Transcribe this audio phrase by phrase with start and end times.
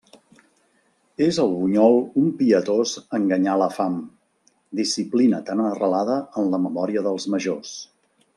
[1.25, 3.99] És el bunyol un pietós enganyar la fam,
[4.81, 7.77] disciplina tan arrelada en la memòria dels majors.